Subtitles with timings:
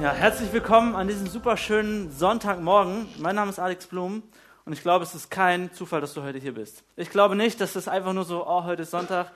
[0.00, 3.08] Ja, herzlich willkommen an diesem super schönen Sonntagmorgen.
[3.18, 4.22] Mein Name ist Alex Blum
[4.64, 6.84] und ich glaube, es ist kein Zufall, dass du heute hier bist.
[6.94, 9.32] Ich glaube nicht, dass es einfach nur so, oh, heute ist Sonntag,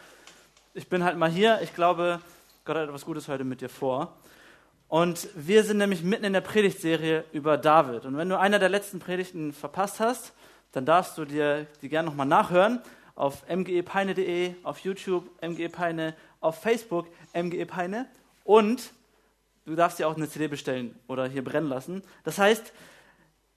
[0.72, 1.58] ich bin halt mal hier.
[1.62, 2.20] Ich glaube,
[2.64, 4.16] Gott hat etwas Gutes heute mit dir vor.
[4.86, 8.04] Und wir sind nämlich mitten in der Predigtserie über David.
[8.04, 10.32] Und wenn du einer der letzten Predigten verpasst hast,
[10.70, 12.80] dann darfst du dir die gerne nochmal nachhören
[13.16, 18.06] auf mgepeine.de, auf YouTube mgepeine, auf Facebook mgepeine
[18.44, 18.92] und
[19.64, 22.02] du darfst dir auch eine CD bestellen oder hier brennen lassen.
[22.24, 22.72] Das heißt,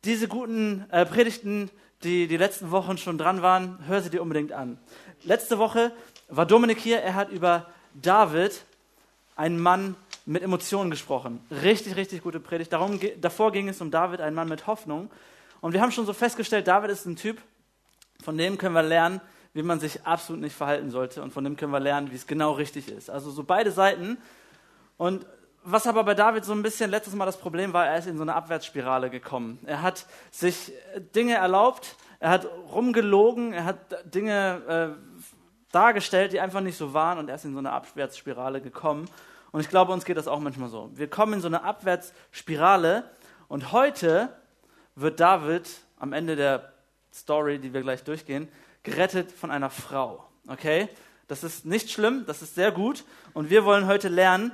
[0.03, 1.69] diese guten äh, Predigten,
[2.03, 4.77] die die letzten Wochen schon dran waren, hör sie dir unbedingt an.
[5.23, 5.91] Letzte Woche
[6.29, 8.63] war Dominik hier, er hat über David,
[9.35, 9.95] einen Mann
[10.25, 11.43] mit Emotionen gesprochen.
[11.51, 12.73] Richtig, richtig gute Predigt.
[12.73, 15.09] Darum, davor ging es um David, einen Mann mit Hoffnung.
[15.61, 17.41] Und wir haben schon so festgestellt, David ist ein Typ,
[18.23, 19.21] von dem können wir lernen,
[19.53, 21.21] wie man sich absolut nicht verhalten sollte.
[21.21, 23.09] Und von dem können wir lernen, wie es genau richtig ist.
[23.09, 24.17] Also so beide Seiten.
[24.97, 25.25] Und
[25.65, 28.17] was aber bei David so ein bisschen letztes Mal das Problem war, er ist in
[28.17, 29.59] so eine Abwärtsspirale gekommen.
[29.65, 30.71] Er hat sich
[31.15, 33.77] Dinge erlaubt, er hat rumgelogen, er hat
[34.13, 38.61] Dinge äh, dargestellt, die einfach nicht so waren und er ist in so eine Abwärtsspirale
[38.61, 39.09] gekommen.
[39.51, 40.91] Und ich glaube, uns geht das auch manchmal so.
[40.93, 43.09] Wir kommen in so eine Abwärtsspirale
[43.47, 44.29] und heute
[44.95, 45.67] wird David
[45.97, 46.73] am Ende der
[47.13, 48.49] Story, die wir gleich durchgehen,
[48.83, 50.25] gerettet von einer Frau.
[50.47, 50.89] Okay?
[51.27, 53.03] Das ist nicht schlimm, das ist sehr gut.
[53.33, 54.51] Und wir wollen heute lernen,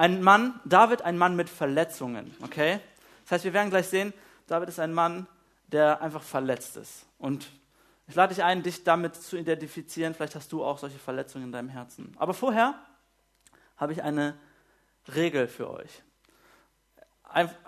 [0.00, 2.34] ein Mann, David, ein Mann mit Verletzungen.
[2.42, 2.80] Okay?
[3.24, 4.14] Das heißt, wir werden gleich sehen,
[4.46, 5.26] David ist ein Mann,
[5.66, 7.04] der einfach verletzt ist.
[7.18, 7.50] Und
[8.08, 10.14] ich lade dich ein, dich damit zu identifizieren.
[10.14, 12.14] Vielleicht hast du auch solche Verletzungen in deinem Herzen.
[12.18, 12.76] Aber vorher
[13.76, 14.38] habe ich eine
[15.14, 16.02] Regel für euch.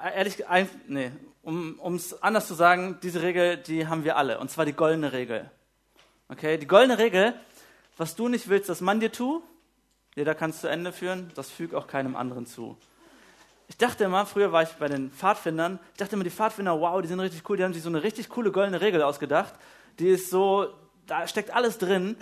[0.03, 0.43] Ehrlich,
[0.89, 4.41] nee, um es anders zu sagen, diese Regel, die haben wir alle.
[4.41, 5.51] Und zwar die goldene Regel.
[6.31, 7.35] Okay, die goldene Regel,
[7.99, 9.43] was du nicht willst, dass man dir tut,
[10.15, 12.77] jeder kann es zu Ende führen, das fügt auch keinem anderen zu.
[13.69, 17.01] Ich dachte immer, früher war ich bei den Pfadfindern, ich dachte immer, die Pfadfinder, wow,
[17.01, 19.55] die sind richtig cool, die haben sich so eine richtig coole goldene Regel ausgedacht
[19.99, 20.73] die ist so,
[21.07, 22.17] da steckt alles drin,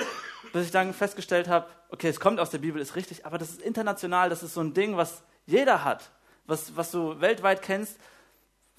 [0.53, 3.51] bis ich dann festgestellt habe, okay, es kommt aus der Bibel, ist richtig, aber das
[3.51, 6.11] ist international, das ist so ein Ding, was jeder hat,
[6.47, 7.99] was, was du weltweit kennst,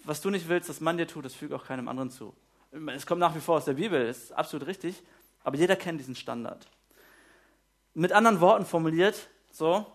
[0.03, 2.33] was du nicht willst, dass man dir tut, das fügt auch keinem anderen zu.
[2.87, 5.01] Es kommt nach wie vor aus der Bibel, ist absolut richtig,
[5.43, 6.67] aber jeder kennt diesen Standard.
[7.93, 9.85] Mit anderen Worten formuliert, so,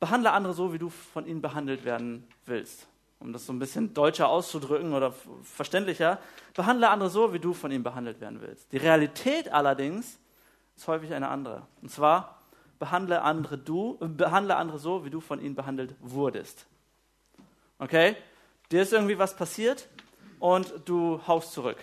[0.00, 2.86] behandle andere so, wie du von ihnen behandelt werden willst
[3.24, 5.12] um das so ein bisschen deutscher auszudrücken oder
[5.42, 6.18] verständlicher,
[6.54, 8.70] behandle andere so, wie du von ihnen behandelt werden willst.
[8.72, 10.18] Die Realität allerdings
[10.76, 11.66] ist häufig eine andere.
[11.80, 12.42] Und zwar
[12.78, 16.66] behandle andere, du, behandle andere so, wie du von ihnen behandelt wurdest.
[17.78, 18.14] Okay?
[18.70, 19.88] Dir ist irgendwie was passiert
[20.38, 21.78] und du haust zurück.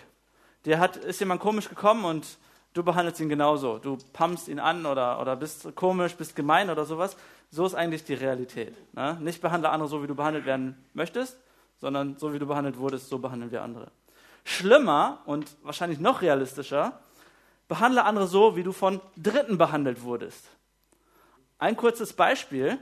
[0.64, 2.38] Dir hat, ist jemand komisch gekommen und
[2.74, 3.78] du behandelst ihn genauso.
[3.78, 7.16] Du pumpst ihn an oder, oder bist komisch, bist gemein oder sowas.
[7.50, 8.74] So ist eigentlich die Realität.
[8.94, 9.18] Ne?
[9.20, 11.36] Nicht behandle andere so, wie du behandelt werden möchtest,
[11.80, 13.90] sondern so, wie du behandelt wurdest, so behandeln wir andere.
[14.44, 17.00] Schlimmer und wahrscheinlich noch realistischer,
[17.68, 20.48] behandle andere so, wie du von Dritten behandelt wurdest.
[21.58, 22.78] Ein kurzes Beispiel.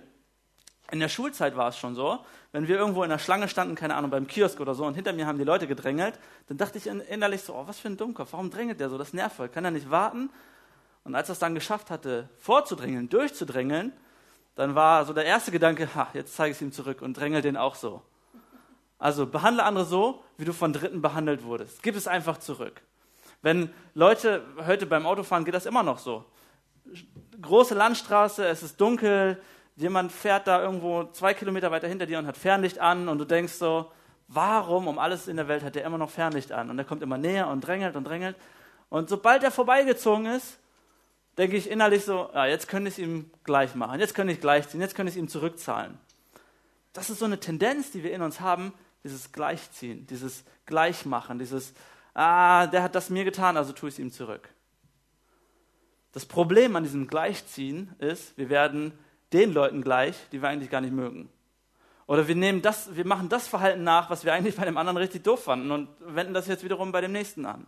[0.90, 2.18] In der Schulzeit war es schon so,
[2.52, 5.12] wenn wir irgendwo in der Schlange standen, keine Ahnung, beim Kiosk oder so, und hinter
[5.12, 6.18] mir haben die Leute gedrängelt,
[6.48, 8.98] dann dachte ich innerlich so, oh, was für ein Dummkopf, warum drängelt der so?
[8.98, 10.30] Das nervt voll, kann er nicht warten?
[11.04, 13.92] Und als er es dann geschafft hatte, vorzudrängeln, durchzudrängeln,
[14.56, 17.40] dann war so der erste Gedanke, ha, jetzt zeige ich es ihm zurück und drängel
[17.40, 18.02] den auch so.
[18.98, 21.82] Also behandle andere so, wie du von Dritten behandelt wurdest.
[21.82, 22.82] Gib es einfach zurück.
[23.40, 26.26] Wenn Leute, heute beim Autofahren geht das immer noch so.
[27.40, 29.40] Große Landstraße, es ist dunkel,
[29.76, 33.24] jemand fährt da irgendwo zwei Kilometer weiter hinter dir und hat Fernlicht an und du
[33.24, 33.90] denkst so,
[34.28, 36.70] warum um alles in der Welt hat der immer noch Fernlicht an?
[36.70, 38.36] Und er kommt immer näher und drängelt und drängelt.
[38.88, 40.58] Und sobald er vorbeigezogen ist,
[41.38, 44.40] denke ich innerlich so, ja, jetzt könnte ich es ihm gleich machen, jetzt könnte ich
[44.40, 45.98] gleichziehen, jetzt könnte ich es ihm zurückzahlen.
[46.92, 51.72] Das ist so eine Tendenz, die wir in uns haben, dieses Gleichziehen, dieses Gleichmachen, dieses,
[52.14, 54.48] ah, der hat das mir getan, also tue ich es ihm zurück.
[56.12, 58.92] Das Problem an diesem Gleichziehen ist, wir werden
[59.32, 61.30] den Leuten gleich, die wir eigentlich gar nicht mögen.
[62.06, 64.96] Oder wir, nehmen das, wir machen das Verhalten nach, was wir eigentlich bei dem anderen
[64.96, 67.66] richtig doof fanden und wenden das jetzt wiederum bei dem nächsten an.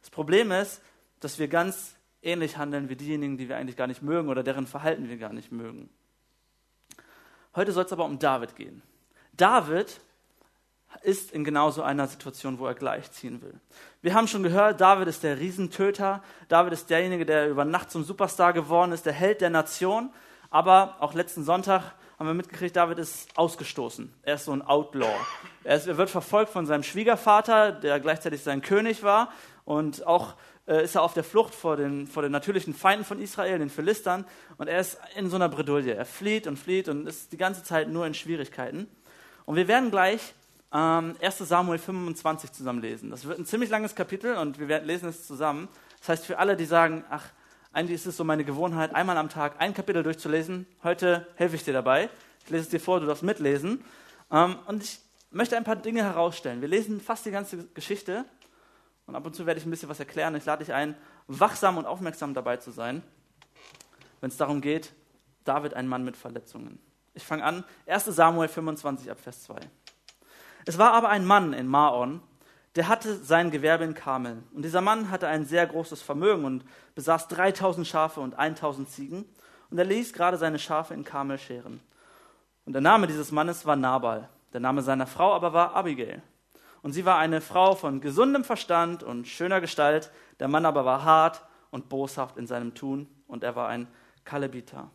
[0.00, 0.80] Das Problem ist,
[1.18, 4.66] dass wir ganz ähnlich handeln wie diejenigen, die wir eigentlich gar nicht mögen oder deren
[4.66, 5.90] Verhalten wir gar nicht mögen.
[7.56, 8.82] Heute soll es aber um David gehen.
[9.32, 10.00] David
[11.02, 13.54] ist in genau so einer Situation, wo er gleichziehen will.
[14.02, 18.04] Wir haben schon gehört, David ist der Riesentöter, David ist derjenige, der über Nacht zum
[18.04, 20.10] Superstar geworden ist, der Held der Nation,
[20.50, 24.12] aber auch letzten Sonntag haben wir mitgekriegt, David ist ausgestoßen.
[24.22, 25.14] Er ist so ein Outlaw.
[25.64, 29.32] Er, ist, er wird verfolgt von seinem Schwiegervater, der gleichzeitig sein König war
[29.64, 30.34] und auch
[30.66, 33.70] äh, ist er auf der Flucht vor den, vor den natürlichen Feinden von Israel, den
[33.70, 34.24] Philistern.
[34.58, 35.94] Und er ist in so einer Bredouille.
[35.94, 38.88] Er flieht und flieht und ist die ganze Zeit nur in Schwierigkeiten.
[39.46, 40.34] Und wir werden gleich
[40.72, 43.10] ähm, 1 Samuel 25 zusammen lesen.
[43.10, 45.68] Das wird ein ziemlich langes Kapitel und wir werden lesen es zusammen.
[45.98, 47.26] Das heißt, für alle, die sagen, ach,
[47.72, 51.64] eigentlich ist es so meine Gewohnheit, einmal am Tag ein Kapitel durchzulesen, heute helfe ich
[51.64, 52.08] dir dabei.
[52.44, 53.84] Ich lese es dir vor, du darfst mitlesen.
[54.30, 55.00] Ähm, und ich
[55.30, 56.60] möchte ein paar Dinge herausstellen.
[56.60, 58.24] Wir lesen fast die ganze Geschichte
[59.06, 60.34] und ab und zu werde ich ein bisschen was erklären.
[60.34, 60.96] Ich lade dich ein,
[61.26, 63.02] wachsam und aufmerksam dabei zu sein,
[64.20, 64.92] wenn es darum geht,
[65.44, 66.78] David ein Mann mit Verletzungen.
[67.14, 69.56] Ich fange an, 1 Samuel 25 ab Vers 2.
[70.66, 72.22] Es war aber ein Mann in Maon,
[72.76, 74.42] der hatte sein Gewerbe in Kamel.
[74.54, 76.64] Und dieser Mann hatte ein sehr großes Vermögen und
[76.94, 79.24] besaß 3000 Schafe und 1000 Ziegen.
[79.70, 81.80] Und er ließ gerade seine Schafe in Kamel scheren.
[82.64, 84.28] Und der Name dieses Mannes war Nabal.
[84.52, 86.22] Der Name seiner Frau aber war Abigail.
[86.82, 90.10] Und sie war eine Frau von gesundem Verstand und schöner Gestalt.
[90.38, 93.08] Der Mann aber war hart und boshaft in seinem Tun.
[93.26, 93.88] Und er war ein
[94.24, 94.90] Kalebiter.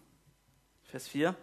[0.83, 1.35] Vers 4.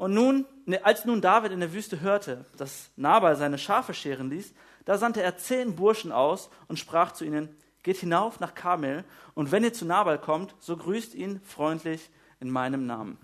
[0.00, 4.30] Und nun, ne, als nun David in der Wüste hörte, dass Nabal seine Schafe scheren
[4.30, 4.54] ließ,
[4.86, 9.04] da sandte er zehn Burschen aus und sprach zu ihnen, geht hinauf nach Kamel,
[9.34, 12.08] und wenn ihr zu Nabal kommt, so grüßt ihn freundlich
[12.40, 13.18] in meinem Namen.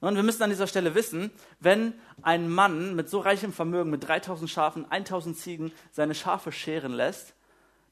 [0.00, 1.92] Und wir müssen an dieser Stelle wissen, wenn
[2.22, 7.34] ein Mann mit so reichem Vermögen, mit 3000 Schafen, 1000 Ziegen, seine Schafe scheren lässt,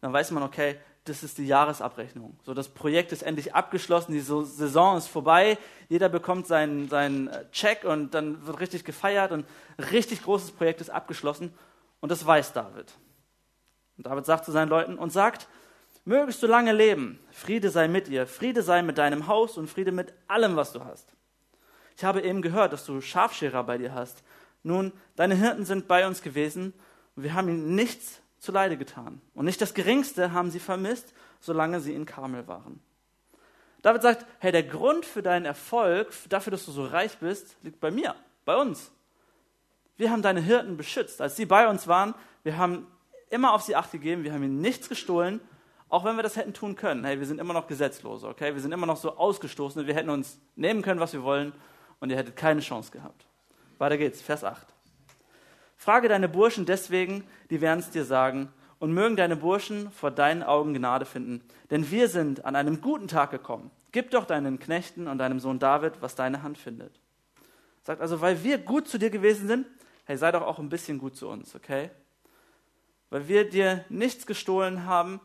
[0.01, 0.77] dann weiß man, okay,
[1.09, 2.39] das ist die Jahresabrechnung.
[2.45, 5.59] So, das Projekt ist endlich abgeschlossen, die Saison ist vorbei,
[5.89, 9.47] jeder bekommt seinen, seinen äh, Check und dann wird richtig gefeiert und
[9.77, 11.53] ein richtig großes Projekt ist abgeschlossen
[12.01, 12.93] und das weiß David.
[13.97, 15.49] Und David sagt zu seinen Leuten und sagt,
[16.05, 19.93] mögest du lange leben, Friede sei mit dir, Friede sei mit deinem Haus und Friede
[19.93, 21.13] mit allem, was du hast.
[21.97, 24.23] Ich habe eben gehört, dass du Schafscherer bei dir hast.
[24.63, 26.73] Nun, deine Hirten sind bei uns gewesen
[27.17, 29.21] und wir haben ihnen nichts zuleide getan.
[29.35, 32.81] Und nicht das Geringste haben sie vermisst, solange sie in Karmel waren.
[33.83, 37.81] David sagt, hey, der Grund für deinen Erfolg, dafür, dass du so reich bist, liegt
[37.81, 38.15] bei mir,
[38.45, 38.91] bei uns.
[39.97, 41.21] Wir haben deine Hirten beschützt.
[41.21, 42.87] Als sie bei uns waren, wir haben
[43.31, 45.41] immer auf sie Acht gegeben, wir haben ihnen nichts gestohlen,
[45.89, 47.05] auch wenn wir das hätten tun können.
[47.05, 48.55] Hey, wir sind immer noch Gesetzlose, okay?
[48.55, 51.53] Wir sind immer noch so ausgestoßen, wir hätten uns nehmen können, was wir wollen,
[52.01, 53.27] und ihr hättet keine Chance gehabt.
[53.79, 54.67] Weiter geht's, Vers 8.
[55.79, 60.43] Frage deine Burschen deswegen, die werden es dir sagen, und mögen deine Burschen vor deinen
[60.43, 61.41] Augen Gnade finden.
[61.71, 63.71] Denn wir sind an einem guten Tag gekommen.
[63.93, 67.01] Gib doch deinen Knechten und deinem Sohn David, was deine Hand findet.
[67.83, 69.67] Sagt also, weil wir gut zu dir gewesen sind,
[70.05, 71.91] hey, sei doch auch ein bisschen gut zu uns, okay?
[73.11, 75.21] Weil wir dir nichts gestohlen haben,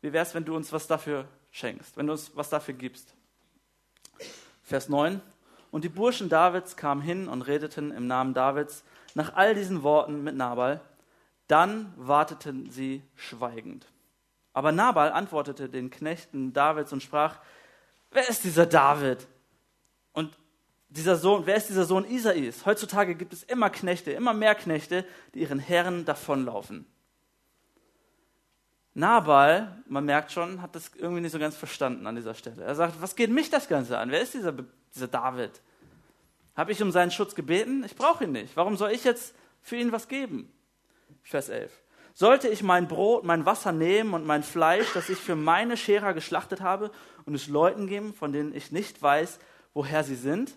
[0.00, 3.14] wie wäre es, wenn du uns was dafür schenkst, wenn du uns was dafür gibst?
[4.62, 5.20] Vers 9.
[5.70, 8.84] Und die Burschen Davids kamen hin und redeten im Namen Davids
[9.18, 10.80] nach all diesen Worten mit Nabal.
[11.48, 13.84] Dann warteten sie schweigend.
[14.52, 17.40] Aber Nabal antwortete den Knechten Davids und sprach,
[18.12, 19.26] wer ist dieser David?
[20.12, 20.38] Und
[20.88, 22.64] dieser Sohn, wer ist dieser Sohn Isais?
[22.64, 25.04] Heutzutage gibt es immer Knechte, immer mehr Knechte,
[25.34, 26.86] die ihren Herren davonlaufen.
[28.94, 32.62] Nabal, man merkt schon, hat das irgendwie nicht so ganz verstanden an dieser Stelle.
[32.62, 34.12] Er sagt, was geht mich das Ganze an?
[34.12, 34.54] Wer ist dieser,
[34.94, 35.60] dieser David?
[36.58, 37.84] Habe ich um seinen Schutz gebeten?
[37.84, 38.56] Ich brauche ihn nicht.
[38.56, 39.32] Warum soll ich jetzt
[39.62, 40.52] für ihn was geben?
[41.22, 41.70] Vers 11.
[42.14, 46.14] Sollte ich mein Brot, mein Wasser nehmen und mein Fleisch, das ich für meine Scherer
[46.14, 46.90] geschlachtet habe,
[47.26, 49.38] und es Leuten geben, von denen ich nicht weiß,
[49.72, 50.56] woher sie sind?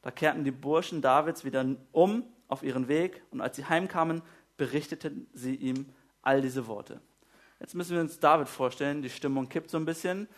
[0.00, 4.22] Da kehrten die Burschen Davids wieder um auf ihren Weg, und als sie heimkamen,
[4.56, 5.92] berichteten sie ihm
[6.22, 7.00] all diese Worte.
[7.58, 10.28] Jetzt müssen wir uns David vorstellen, die Stimmung kippt so ein bisschen,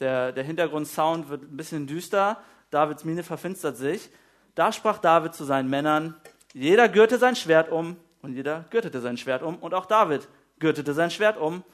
[0.00, 4.10] der, der Hintergrundsound wird ein bisschen düster, Davids Miene verfinstert sich.
[4.54, 6.14] Da sprach David zu seinen Männern,
[6.52, 10.94] jeder gürte sein Schwert um und jeder gürtete sein Schwert um und auch David gürtete
[10.94, 11.64] sein Schwert um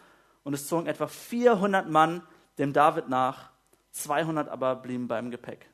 [0.42, 2.22] und es zogen etwa 400 Mann
[2.58, 3.50] dem David nach,
[3.92, 5.66] 200 aber blieben beim Gepäck.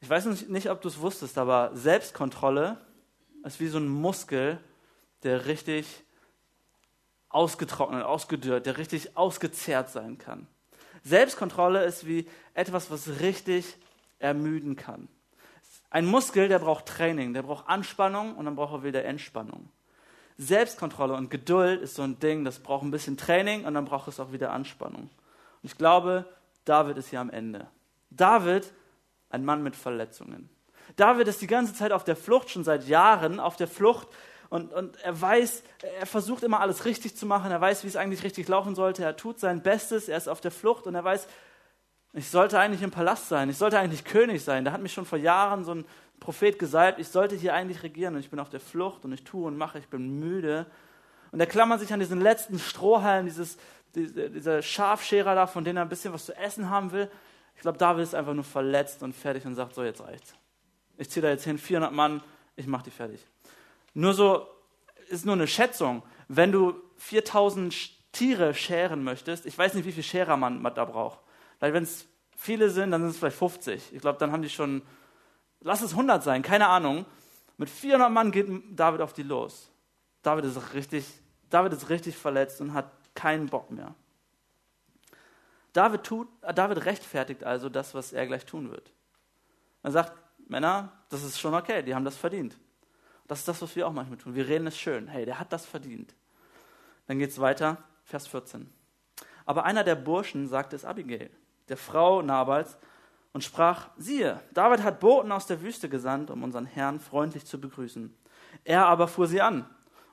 [0.00, 2.76] Ich weiß nicht, ob du es wusstest, aber Selbstkontrolle
[3.44, 4.58] ist wie so ein Muskel,
[5.22, 5.86] der richtig
[7.28, 10.46] ausgetrocknet, ausgedörrt, der richtig ausgezehrt sein kann.
[11.04, 13.76] Selbstkontrolle ist wie etwas, was richtig
[14.22, 15.08] ermüden kann.
[15.90, 19.68] Ein Muskel, der braucht Training, der braucht Anspannung und dann braucht er wieder Entspannung.
[20.38, 24.08] Selbstkontrolle und Geduld ist so ein Ding, das braucht ein bisschen Training und dann braucht
[24.08, 25.02] es auch wieder Anspannung.
[25.02, 25.10] Und
[25.62, 26.24] ich glaube,
[26.64, 27.66] David ist hier am Ende.
[28.10, 28.72] David,
[29.28, 30.48] ein Mann mit Verletzungen.
[30.96, 34.08] David ist die ganze Zeit auf der Flucht, schon seit Jahren auf der Flucht
[34.48, 35.62] und, und er weiß,
[36.00, 39.04] er versucht immer alles richtig zu machen, er weiß, wie es eigentlich richtig laufen sollte,
[39.04, 41.26] er tut sein Bestes, er ist auf der Flucht und er weiß,
[42.12, 44.64] ich sollte eigentlich im Palast sein, ich sollte eigentlich König sein.
[44.64, 45.84] Da hat mich schon vor Jahren so ein
[46.20, 49.24] Prophet gesalbt, ich sollte hier eigentlich regieren und ich bin auf der Flucht und ich
[49.24, 50.66] tue und mache, ich bin müde.
[51.32, 53.56] Und er klammert sich an diesen letzten Strohhalm, dieses,
[53.94, 57.10] dieser Schafscherer da, von dem er ein bisschen was zu essen haben will.
[57.56, 60.34] Ich glaube, David ist einfach nur verletzt und fertig und sagt, so jetzt reicht's.
[60.98, 62.22] Ich ziehe da jetzt hin, 400 Mann,
[62.56, 63.26] ich mache die fertig.
[63.94, 64.46] Nur so,
[65.08, 66.02] ist nur eine Schätzung.
[66.28, 71.18] Wenn du 4000 Tiere scheren möchtest, ich weiß nicht, wie viel Scherer man da braucht.
[71.62, 73.92] Weil wenn es viele sind, dann sind es vielleicht 50.
[73.92, 74.82] Ich glaube, dann haben die schon,
[75.60, 77.06] lass es 100 sein, keine Ahnung.
[77.56, 79.70] Mit 400 Mann geht David auf die los.
[80.22, 81.06] David ist richtig,
[81.50, 83.94] David ist richtig verletzt und hat keinen Bock mehr.
[85.72, 88.92] David, tut, David rechtfertigt also das, was er gleich tun wird.
[89.84, 90.14] Er sagt,
[90.48, 92.58] Männer, das ist schon okay, die haben das verdient.
[93.28, 94.34] Das ist das, was wir auch manchmal tun.
[94.34, 95.06] Wir reden es schön.
[95.06, 96.12] Hey, der hat das verdient.
[97.06, 98.68] Dann geht es weiter, Vers 14.
[99.46, 101.30] Aber einer der Burschen sagte es Abigail,
[101.68, 102.76] der Frau Nabals,
[103.32, 107.58] und sprach, siehe, David hat Boten aus der Wüste gesandt, um unseren Herrn freundlich zu
[107.60, 108.14] begrüßen.
[108.64, 109.64] Er aber fuhr sie an.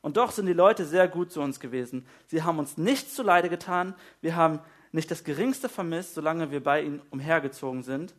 [0.01, 2.05] Und doch sind die Leute sehr gut zu uns gewesen.
[2.27, 3.93] Sie haben uns nichts zuleide getan.
[4.21, 4.61] Wir haben
[4.93, 8.15] nicht das Geringste vermisst, solange wir bei ihnen umhergezogen sind,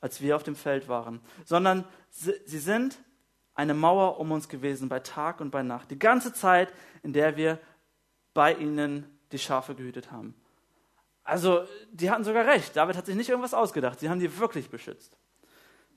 [0.00, 2.98] als wir auf dem Feld waren, sondern sie sind
[3.54, 5.90] eine Mauer um uns gewesen bei Tag und bei Nacht.
[5.90, 7.58] Die ganze Zeit, in der wir
[8.34, 10.34] bei ihnen die Schafe gehütet haben.
[11.24, 12.76] Also, die hatten sogar recht.
[12.76, 14.00] David hat sich nicht irgendwas ausgedacht.
[14.00, 15.16] Sie haben die wirklich beschützt.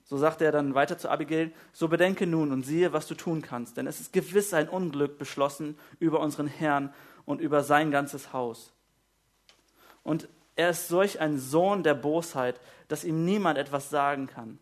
[0.04, 3.42] So sagte er dann weiter zu Abigail, so bedenke nun und siehe, was du tun
[3.42, 8.32] kannst, denn es ist gewiss ein Unglück beschlossen über unseren Herrn und über sein ganzes
[8.32, 8.72] Haus.
[10.04, 14.60] Und er ist solch ein Sohn der Bosheit, dass ihm niemand etwas sagen kann.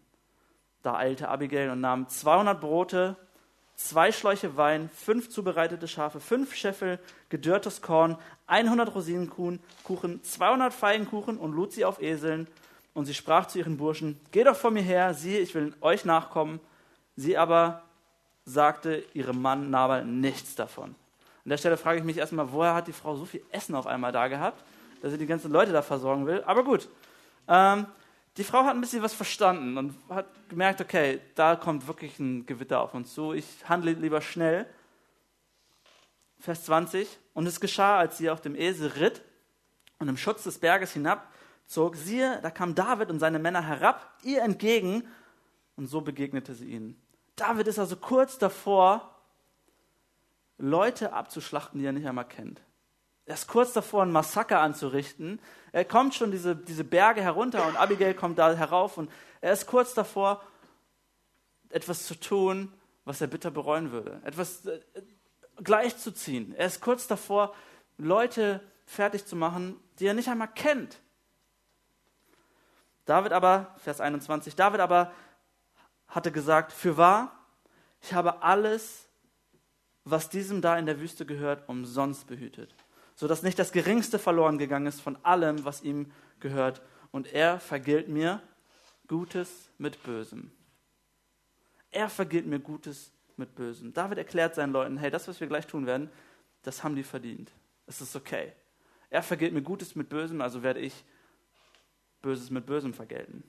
[0.83, 3.17] Da eilte Abigail und nahm 200 Brote,
[3.77, 8.17] zwei Schläuche Wein, fünf zubereitete Schafe, fünf Scheffel gedörrtes Korn,
[8.47, 12.47] 100 Rosinenkuchen, 200 Feigenkuchen und lud sie auf Eseln.
[12.93, 16.05] Und sie sprach zu ihren Burschen, Geh doch vor mir her, siehe, ich will euch
[16.05, 16.61] nachkommen.
[17.17, 17.83] Sie aber
[18.45, 20.95] sagte ihrem Mann Nabal nichts davon.
[21.45, 23.87] An der Stelle frage ich mich erstmal, woher hat die Frau so viel Essen auf
[23.87, 24.63] einmal da gehabt,
[25.03, 26.43] dass sie die ganzen Leute da versorgen will.
[26.47, 26.89] Aber gut,
[27.49, 27.87] ähm,
[28.37, 32.47] die Frau hat ein bisschen was verstanden und hat gemerkt, okay, da kommt wirklich ein
[32.47, 33.33] Gewitter auf uns zu.
[33.33, 34.67] Ich handle lieber schnell.
[36.41, 37.09] Vers 20.
[37.33, 39.23] Und es geschah, als sie auf dem Esel ritt
[39.99, 44.43] und im Schutz des Berges hinabzog, siehe, da kam David und seine Männer herab, ihr
[44.43, 45.07] entgegen,
[45.77, 47.01] und so begegnete sie ihnen.
[47.37, 49.11] David ist also kurz davor,
[50.59, 52.61] Leute abzuschlachten, die er nicht einmal kennt.
[53.27, 55.41] Er ist kurz davor, ein Massaker anzurichten.
[55.73, 59.67] Er kommt schon diese, diese Berge herunter und Abigail kommt da herauf und er ist
[59.67, 60.43] kurz davor,
[61.71, 62.73] etwas zu tun,
[63.05, 64.21] was er bitter bereuen würde.
[64.25, 64.81] Etwas äh,
[65.57, 66.55] gleichzuziehen.
[66.55, 67.55] Er ist kurz davor,
[67.97, 71.01] Leute fertig zu machen, die er nicht einmal kennt.
[73.07, 75.13] David aber, Vers 21, David aber
[76.09, 77.33] hatte gesagt, für wahr,
[78.01, 79.09] ich habe alles,
[80.05, 82.75] was diesem da in der Wüste gehört, umsonst behütet
[83.15, 86.83] sodass nicht das Geringste verloren gegangen ist von allem, was ihm gehört.
[87.11, 88.41] Und er vergilt mir
[89.07, 90.51] Gutes mit Bösem.
[91.91, 93.93] Er vergilt mir Gutes mit Bösem.
[93.93, 96.11] David erklärt seinen Leuten, hey, das, was wir gleich tun werden,
[96.63, 97.53] das haben die verdient.
[97.87, 98.53] Es ist okay.
[99.11, 101.05] Er vergilt mir Gutes mit Bösem, also werde ich
[102.23, 103.45] Böses mit Bösem vergelten.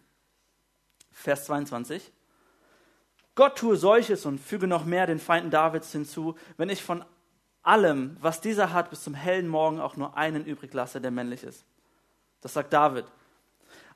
[1.12, 2.12] Vers 22.
[3.36, 7.04] Gott tue solches und füge noch mehr den Feinden Davids hinzu, wenn ich von
[7.66, 11.44] allem, was dieser hat, bis zum hellen Morgen auch nur einen übrig lasse, der männlich
[11.44, 11.66] ist.
[12.42, 13.06] Das sagt David.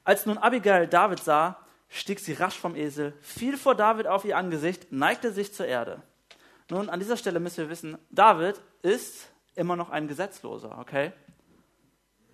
[0.03, 1.57] Als nun Abigail David sah,
[1.87, 6.01] stieg sie rasch vom Esel, fiel vor David auf ihr Angesicht, neigte sich zur Erde.
[6.69, 11.11] Nun, an dieser Stelle müssen wir wissen, David ist immer noch ein Gesetzloser, okay?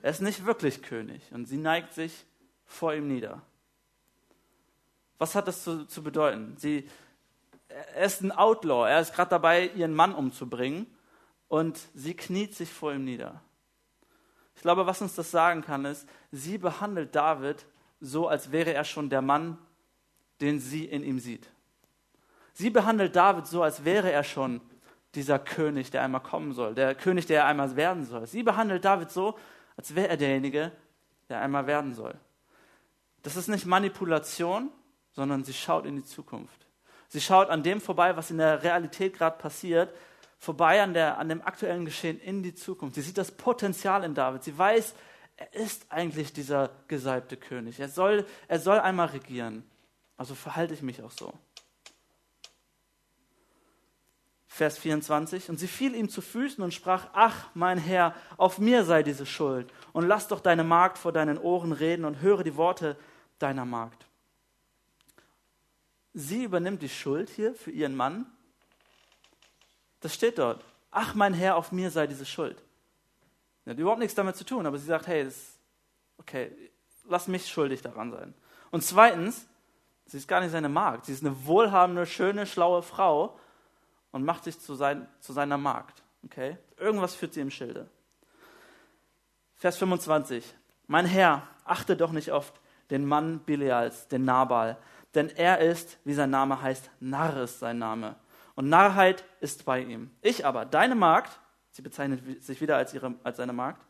[0.02, 2.26] Er ist nicht wirklich König und sie neigt sich
[2.66, 3.42] vor ihm nieder.
[5.18, 6.56] Was hat das zu, zu bedeuten?
[6.58, 6.90] Sie,
[7.68, 10.88] er ist ein Outlaw, er ist gerade dabei, ihren Mann umzubringen
[11.48, 13.42] und sie kniet sich vor ihm nieder.
[14.56, 17.66] Ich glaube, was uns das sagen kann, ist, sie behandelt David
[18.00, 19.58] so, als wäre er schon der Mann,
[20.42, 21.50] den sie in ihm sieht.
[22.54, 24.62] Sie behandelt David so, als wäre er schon
[25.14, 28.28] dieser König, der einmal kommen soll, der König, der einmal werden soll.
[28.28, 29.38] Sie behandelt David so,
[29.78, 30.72] als wäre er derjenige,
[31.30, 32.16] der einmal werden soll.
[33.24, 34.70] Das ist nicht Manipulation,
[35.12, 36.68] sondern sie schaut in die Zukunft.
[37.08, 39.94] Sie schaut an dem vorbei, was in der Realität gerade passiert
[40.46, 42.96] vorbei an, der, an dem aktuellen Geschehen in die Zukunft.
[42.96, 44.44] Sie sieht das Potenzial in David.
[44.44, 44.94] Sie weiß,
[45.38, 47.80] er ist eigentlich dieser gesalbte König.
[47.80, 49.64] Er soll, er soll einmal regieren.
[50.18, 51.34] Also verhalte ich mich auch so.
[54.48, 55.50] Vers 24.
[55.50, 59.26] Und sie fiel ihm zu Füßen und sprach, ach, mein Herr, auf mir sei diese
[59.26, 59.74] Schuld.
[59.92, 62.96] Und lass doch deine Magd vor deinen Ohren reden und höre die Worte
[63.40, 64.06] deiner Magd.
[66.14, 68.28] Sie übernimmt die Schuld hier für ihren Mann
[70.06, 70.64] das steht dort.
[70.92, 72.62] Ach, mein Herr, auf mir sei diese Schuld.
[73.64, 75.58] Sie hat überhaupt nichts damit zu tun, aber sie sagt, hey, das,
[76.18, 76.52] okay,
[77.08, 78.34] lass mich schuldig daran sein.
[78.72, 79.48] Und zweitens,
[80.06, 81.06] Sie ist gar nicht seine Magd.
[81.06, 83.38] Sie ist eine wohlhabende, schöne, schlaue Frau
[84.12, 86.04] und macht sich zu, sein, zu seiner Magd.
[86.24, 86.58] Okay?
[86.78, 87.90] Irgendwas führt sie im Schilde.
[89.56, 90.54] Vers 25.
[90.88, 92.54] Mein Herr, achte doch nicht oft
[92.92, 94.78] den Mann Bileals, den Nabal,
[95.16, 98.16] denn er ist, wie sein Name heißt, Narr ist sein Name.
[98.56, 100.12] Und Narrheit ist bei ihm.
[100.22, 101.40] Ich aber, deine Magd,
[101.72, 103.82] sie bezeichnet sich wieder als, ihre, als seine Magd,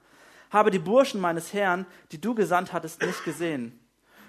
[0.49, 3.79] habe die Burschen meines Herrn, die du gesandt hattest, nicht gesehen.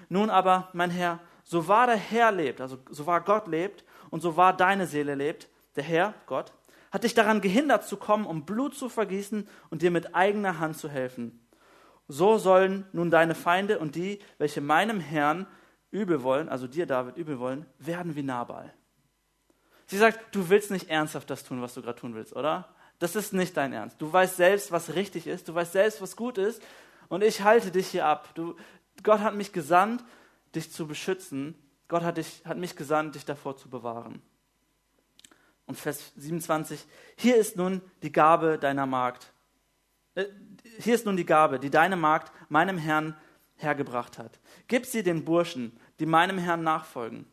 [0.09, 4.21] Nun aber, mein Herr, so wahr der Herr lebt, also so wahr Gott lebt und
[4.21, 6.53] so wahr deine Seele lebt, der Herr, Gott,
[6.91, 10.79] hat dich daran gehindert zu kommen, um Blut zu vergießen und dir mit eigener Hand
[10.79, 11.47] zu helfen.
[12.09, 15.47] So sollen nun deine Feinde und die, welche meinem Herrn
[15.91, 18.73] übel wollen, also dir, David, übel wollen, werden wie Nabal.
[19.87, 22.69] Sie sagt, du willst nicht ernsthaft das tun, was du gerade tun willst, oder?
[22.99, 24.01] Das ist nicht dein Ernst.
[24.01, 26.63] Du weißt selbst, was richtig ist, du weißt selbst, was gut ist,
[27.09, 28.35] und ich halte dich hier ab.
[28.35, 28.57] Du,
[29.03, 30.03] Gott hat mich gesandt,
[30.55, 31.55] dich zu beschützen.
[31.89, 34.21] Gott hat, dich, hat mich gesandt, dich davor zu bewahren.
[35.67, 36.85] Und Vers 27,
[37.17, 39.33] hier ist nun die Gabe deiner Magd.
[40.15, 40.27] Äh,
[40.79, 43.17] hier ist nun die Gabe, die deine Magd meinem Herrn
[43.57, 44.39] hergebracht hat.
[44.69, 47.27] Gib sie den Burschen, die meinem Herrn nachfolgen.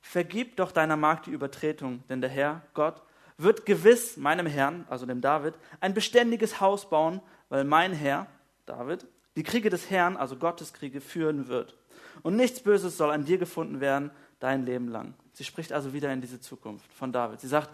[0.00, 3.02] Vergib doch deiner Magd die Übertretung, denn der Herr, Gott,
[3.36, 8.26] wird gewiss meinem Herrn, also dem David, ein beständiges Haus bauen, weil mein Herr,
[8.66, 11.76] David, die Kriege des Herrn, also Gottes Kriege, führen wird.
[12.22, 15.14] Und nichts Böses soll an dir gefunden werden, dein Leben lang.
[15.32, 17.40] Sie spricht also wieder in diese Zukunft von David.
[17.40, 17.70] Sie sagt,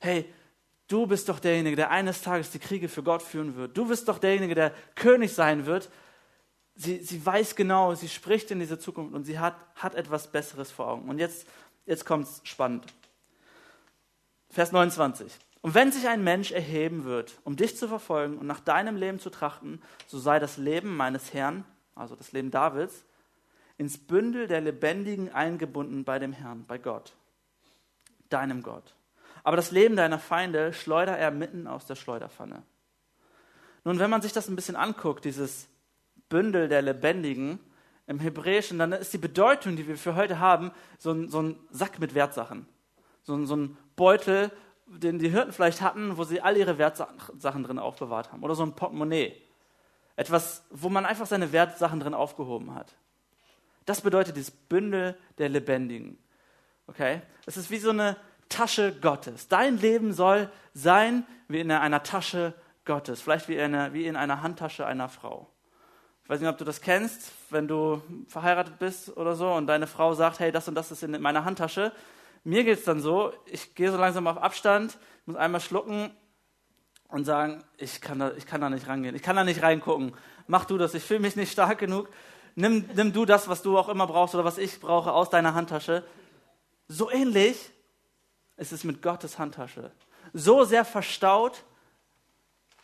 [0.00, 0.24] hey,
[0.88, 3.76] du bist doch derjenige, der eines Tages die Kriege für Gott führen wird.
[3.76, 5.90] Du bist doch derjenige, der König sein wird.
[6.76, 10.70] Sie, sie weiß genau, sie spricht in diese Zukunft und sie hat, hat etwas Besseres
[10.70, 11.08] vor Augen.
[11.08, 11.46] Und jetzt,
[11.86, 12.84] jetzt kommt es spannend.
[14.50, 15.32] Vers 29.
[15.62, 19.18] Und wenn sich ein Mensch erheben wird, um dich zu verfolgen und nach deinem Leben
[19.18, 21.64] zu trachten, so sei das Leben meines Herrn,
[21.94, 23.04] also das Leben Davids,
[23.78, 27.14] ins Bündel der Lebendigen eingebunden bei dem Herrn, bei Gott,
[28.28, 28.94] deinem Gott.
[29.44, 32.62] Aber das Leben deiner Feinde schleudert er mitten aus der Schleuderpfanne.
[33.84, 35.68] Nun, wenn man sich das ein bisschen anguckt, dieses
[36.28, 37.60] Bündel der Lebendigen
[38.06, 41.56] im Hebräischen, dann ist die Bedeutung, die wir für heute haben, so ein, so ein
[41.70, 42.66] Sack mit Wertsachen.
[43.22, 44.52] So ein, so ein Beutel,
[44.86, 48.44] den die Hirten vielleicht hatten, wo sie all ihre Wertsachen drin aufbewahrt haben.
[48.44, 49.34] Oder so ein Portemonnaie.
[50.14, 52.94] Etwas, wo man einfach seine Wertsachen drin aufgehoben hat.
[53.84, 56.18] Das bedeutet dieses Bündel der Lebendigen.
[56.86, 57.22] Okay?
[57.44, 58.16] Es ist wie so eine
[58.48, 59.48] Tasche Gottes.
[59.48, 63.20] Dein Leben soll sein wie in einer Tasche Gottes.
[63.20, 65.50] Vielleicht wie in einer, wie in einer Handtasche einer Frau.
[66.26, 69.86] Ich weiß nicht, ob du das kennst, wenn du verheiratet bist oder so und deine
[69.86, 71.92] Frau sagt, hey, das und das ist in meiner Handtasche.
[72.42, 76.10] Mir geht es dann so, ich gehe so langsam auf Abstand, muss einmal schlucken
[77.08, 80.14] und sagen, ich kann, da, ich kann da nicht rangehen, ich kann da nicht reingucken.
[80.48, 82.10] Mach du das, ich fühle mich nicht stark genug
[82.56, 85.54] nimm, nimm du das, was du auch immer brauchst oder was ich brauche, aus deiner
[85.54, 86.02] Handtasche.
[86.88, 87.70] So ähnlich
[88.56, 89.92] ist es mit Gottes Handtasche.
[90.32, 91.62] So sehr verstaut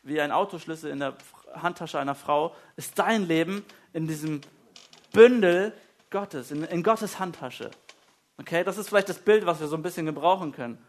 [0.05, 1.17] wie ein Autoschlüssel in der
[1.55, 4.41] Handtasche einer Frau ist dein Leben in diesem
[5.13, 5.73] Bündel
[6.11, 7.71] Gottes, in, in Gottes Handtasche.
[8.39, 10.83] Okay, das ist vielleicht das Bild, was wir so ein bisschen gebrauchen können.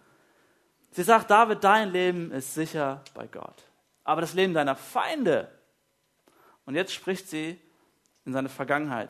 [0.91, 3.63] Sie sagt, David, dein Leben ist sicher bei Gott.
[4.04, 5.49] Aber das Leben deiner Feinde,
[6.65, 7.60] und jetzt spricht sie
[8.26, 9.10] in seine Vergangenheit.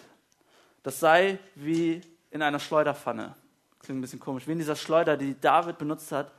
[0.82, 3.36] Das sei wie in einer Schleuderpfanne.
[3.80, 4.48] Klingt ein bisschen komisch.
[4.48, 6.32] Wie in dieser Schleuder, die David benutzt hat,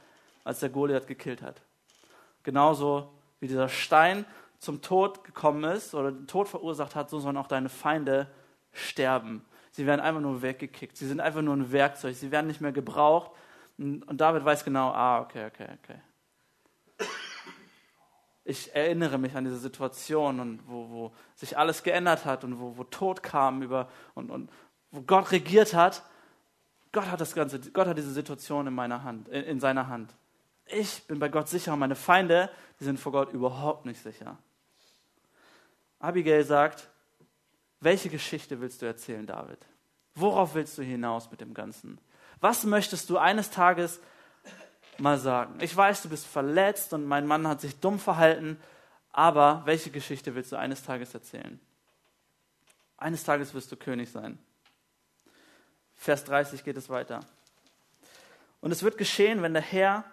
[0.45, 1.61] als der Goliath gekillt hat.
[2.43, 4.27] Genauso wie dieser Stein
[4.65, 8.29] zum Tod gekommen ist oder den Tod verursacht hat, so sollen auch deine Feinde
[8.73, 9.45] sterben.
[9.71, 10.97] Sie werden einfach nur weggekickt.
[10.97, 12.15] Sie sind einfach nur ein Werkzeug.
[12.15, 13.33] Sie werden nicht mehr gebraucht.
[13.79, 16.01] Und David weiß genau, ah, okay, okay, okay
[18.45, 22.77] ich erinnere mich an diese Situation und wo, wo sich alles geändert hat und wo,
[22.77, 24.51] wo Tod kam über und, und
[24.91, 26.03] wo Gott regiert hat.
[26.93, 30.15] Gott hat das Ganze, Gott hat diese Situation in meiner Hand, in, in seiner Hand.
[30.67, 34.37] Ich bin bei Gott sicher und meine Feinde, die sind vor Gott überhaupt nicht sicher.
[36.05, 36.89] Abigail sagt,
[37.81, 39.59] welche Geschichte willst du erzählen, David?
[40.15, 41.99] Worauf willst du hinaus mit dem Ganzen?
[42.41, 44.01] Was möchtest du eines Tages
[44.99, 45.59] mal sagen.
[45.61, 48.61] Ich weiß, du bist verletzt und mein Mann hat sich dumm verhalten,
[49.13, 51.61] aber welche Geschichte willst du eines Tages erzählen?
[52.97, 54.39] Eines Tages wirst du König sein.
[55.95, 57.21] Vers 30 geht es weiter.
[58.61, 60.05] Und es wird geschehen, wenn der Herr,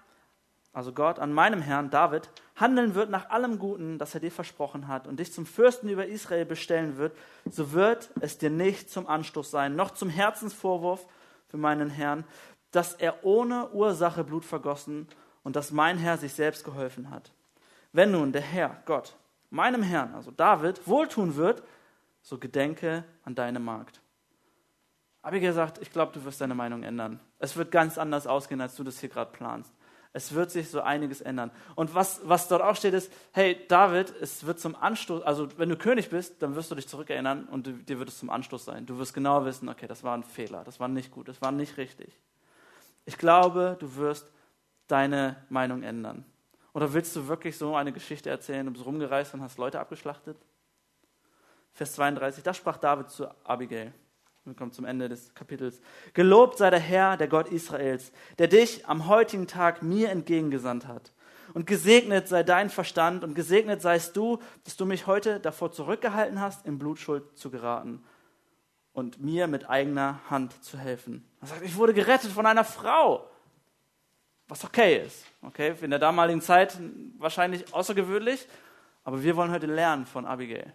[0.73, 4.87] also Gott, an meinem Herrn David handeln wird nach allem Guten, das er dir versprochen
[4.87, 7.17] hat und dich zum Fürsten über Israel bestellen wird,
[7.49, 11.05] so wird es dir nicht zum Anstoß sein, noch zum Herzensvorwurf
[11.47, 12.23] für meinen Herrn,
[12.71, 15.07] dass er ohne Ursache Blut vergossen
[15.43, 17.31] und dass mein Herr sich selbst geholfen hat.
[17.93, 19.15] Wenn nun der Herr, Gott,
[19.49, 21.63] meinem Herrn, also David, wohltun wird,
[22.21, 23.99] so gedenke an deine Magd.
[25.23, 27.19] Abigail sagt, ich glaube, du wirst deine Meinung ändern.
[27.39, 29.71] Es wird ganz anders ausgehen, als du das hier gerade planst.
[30.13, 31.51] Es wird sich so einiges ändern.
[31.75, 35.69] Und was, was dort auch steht, ist, hey, David, es wird zum Anstoß, also wenn
[35.69, 38.85] du König bist, dann wirst du dich zurückerinnern und dir wird es zum Anstoß sein.
[38.85, 41.51] Du wirst genau wissen, okay, das war ein Fehler, das war nicht gut, das war
[41.51, 42.19] nicht richtig.
[43.05, 44.29] Ich glaube, du wirst
[44.87, 46.25] deine Meinung ändern.
[46.73, 50.37] Oder willst du wirklich so eine Geschichte erzählen, du bist rumgereist und hast Leute abgeschlachtet?
[51.73, 53.93] Vers 32, da sprach David zu Abigail.
[54.43, 55.81] Wir kommen zum Ende des Kapitels.
[56.13, 61.11] Gelobt sei der Herr, der Gott Israels, der dich am heutigen Tag mir entgegengesandt hat.
[61.53, 66.39] Und gesegnet sei dein Verstand und gesegnet seist du, dass du mich heute davor zurückgehalten
[66.39, 68.03] hast, in Blutschuld zu geraten
[68.93, 71.23] und mir mit eigener Hand zu helfen.
[71.41, 73.29] Er sagt, ich wurde gerettet von einer Frau,
[74.47, 75.25] was okay ist.
[75.41, 76.77] Okay, in der damaligen Zeit
[77.17, 78.47] wahrscheinlich außergewöhnlich,
[79.03, 80.73] aber wir wollen heute lernen von Abigail.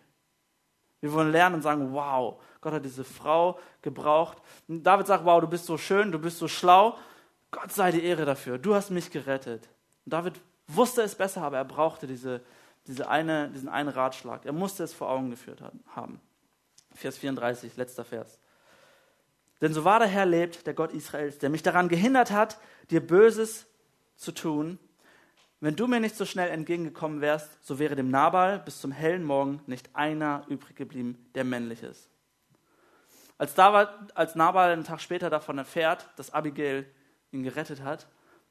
[1.00, 4.38] Wir wollen lernen und sagen, wow, Gott hat diese Frau gebraucht.
[4.66, 6.96] Und David sagt, wow, du bist so schön, du bist so schlau.
[7.50, 8.58] Gott sei die Ehre dafür.
[8.58, 9.68] Du hast mich gerettet.
[10.04, 12.40] Und David wusste es besser, aber er brauchte diese,
[12.86, 14.44] diese eine, diesen einen Ratschlag.
[14.46, 15.62] Er musste es vor Augen geführt
[15.94, 16.20] haben.
[16.94, 18.38] Vers 34, letzter Vers.
[19.60, 22.58] Denn so wahr der Herr lebt, der Gott Israels, der mich daran gehindert hat,
[22.90, 23.66] dir Böses
[24.16, 24.78] zu tun,
[25.60, 29.24] wenn du mir nicht so schnell entgegengekommen wärst, so wäre dem Nabal bis zum hellen
[29.24, 32.10] Morgen nicht einer übrig geblieben, der männlich ist.
[33.38, 36.86] Als, David, als Nabal einen Tag später davon erfährt, dass Abigail
[37.32, 38.06] ihn gerettet hat,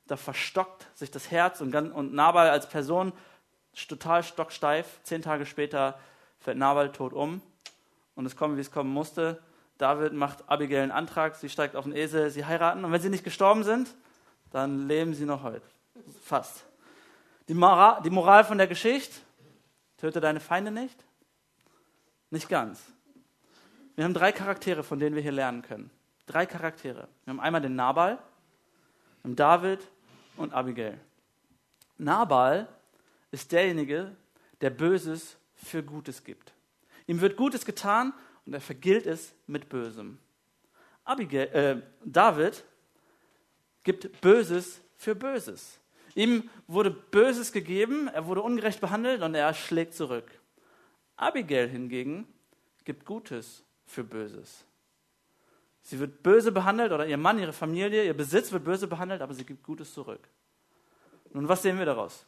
[0.07, 3.13] da verstockt sich das Herz und, und Nabal als Person
[3.87, 4.99] total stocksteif.
[5.03, 5.99] Zehn Tage später
[6.39, 7.41] fällt Nabal tot um
[8.13, 9.41] und es kommt, wie es kommen musste.
[9.77, 13.09] David macht Abigail einen Antrag, sie steigt auf den Esel, sie heiraten und wenn sie
[13.09, 13.93] nicht gestorben sind,
[14.51, 15.65] dann leben sie noch heute.
[16.21, 16.65] Fast.
[17.47, 19.15] Die Moral, die Moral von der Geschichte,
[19.97, 21.03] töte deine Feinde nicht?
[22.31, 22.81] Nicht ganz.
[23.95, 25.91] Wir haben drei Charaktere, von denen wir hier lernen können.
[26.25, 27.07] Drei Charaktere.
[27.23, 28.17] Wir haben einmal den Nabal,
[29.23, 29.79] haben David
[30.37, 30.99] und Abigail.
[31.97, 32.67] Nabal
[33.31, 34.15] ist derjenige,
[34.61, 36.53] der Böses für Gutes gibt.
[37.07, 38.13] Ihm wird Gutes getan
[38.45, 40.17] und er vergilt es mit Bösem.
[41.03, 42.63] Abigail, äh, David
[43.83, 45.79] gibt Böses für Böses.
[46.15, 50.31] Ihm wurde Böses gegeben, er wurde ungerecht behandelt und er schlägt zurück.
[51.17, 52.27] Abigail hingegen
[52.85, 54.65] gibt Gutes für Böses.
[55.81, 59.35] Sie wird böse behandelt oder ihr Mann, ihre Familie, ihr Besitz wird böse behandelt, aber
[59.35, 60.27] sie gibt Gutes zurück.
[61.31, 62.25] Nun, was sehen wir daraus?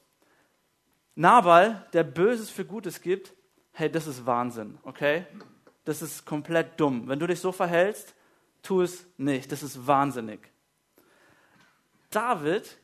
[1.16, 3.34] Nabal, der Böses für Gutes gibt,
[3.72, 5.26] hey, das ist Wahnsinn, okay?
[5.86, 7.08] Das ist komplett dumm.
[7.08, 8.14] Wenn du dich so verhältst,
[8.62, 9.52] tu es nicht.
[9.52, 10.52] Das ist wahnsinnig.
[12.10, 12.78] David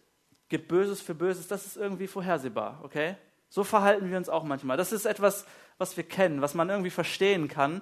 [0.53, 3.15] gibt Böses für Böses, das ist irgendwie vorhersehbar, okay?
[3.49, 4.77] So verhalten wir uns auch manchmal.
[4.77, 5.47] Das ist etwas,
[5.79, 7.81] was wir kennen, was man irgendwie verstehen kann.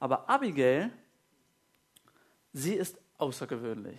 [0.00, 0.90] Aber Abigail,
[2.52, 3.98] sie ist außergewöhnlich.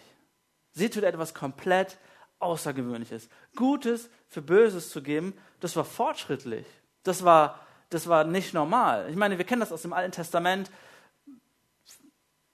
[0.71, 1.97] Sie tut etwas komplett
[2.37, 3.27] Außergewöhnliches.
[3.55, 6.67] Gutes für Böses zu geben, das war fortschrittlich.
[7.01, 9.09] Das war, das war nicht normal.
[9.09, 10.69] Ich meine, wir kennen das aus dem Alten Testament.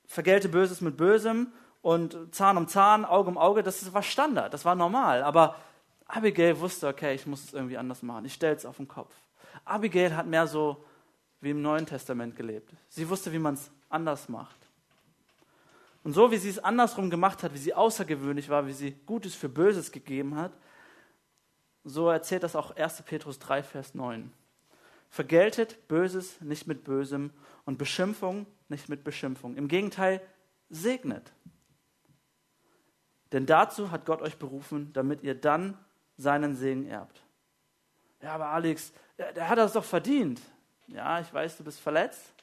[0.06, 4.66] Vergelte Böses mit Bösem und Zahn um Zahn, Auge um Auge, das war Standard, das
[4.66, 5.24] war normal.
[5.24, 5.56] Aber
[6.08, 8.26] Abigail wusste, okay, ich muss es irgendwie anders machen.
[8.26, 9.14] Ich stelle es auf den Kopf.
[9.66, 10.84] Abigail hat mehr so
[11.42, 12.72] wie im Neuen Testament gelebt.
[12.90, 14.58] Sie wusste, wie man es anders macht.
[16.04, 19.36] Und so wie sie es andersrum gemacht hat, wie sie außergewöhnlich war, wie sie Gutes
[19.36, 20.54] für Böses gegeben hat,
[21.84, 23.04] so erzählt das auch 1.
[23.04, 24.32] Petrus 3, Vers 9.
[25.10, 27.32] Vergeltet Böses nicht mit Bösem
[27.66, 29.56] und Beschimpfung nicht mit Beschimpfung.
[29.56, 30.22] Im Gegenteil,
[30.70, 31.32] segnet.
[33.32, 35.78] Denn dazu hat Gott euch berufen, damit ihr dann
[36.18, 37.22] seinen Segen erbt.
[38.22, 40.42] Ja, aber Alex, der, hat das doch verdient.
[40.88, 42.34] Ja, ich weiß, du bist verletzt,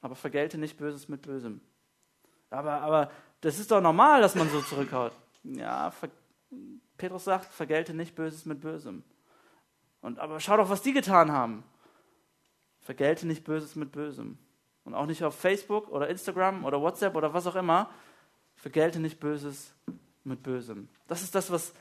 [0.00, 1.60] aber vergelte nicht Böses mit Bösem.
[2.50, 5.12] Aber, aber das ist doch normal, dass man so zurückhaut.
[5.44, 6.10] Ja, ver
[6.98, 9.02] Petrus sagt, vergelte nicht Böses mit Bösem.
[10.02, 11.64] Und, aber schau doch, was die getan haben.
[12.80, 14.38] Vergelte nicht Böses mit Bösem.
[14.84, 17.90] Und auch nicht auf Facebook oder Instagram oder WhatsApp oder was auch immer.
[18.62, 19.74] Vergelte nicht Böses
[20.22, 20.88] mit Bösem.
[21.08, 21.72] Das ist das, was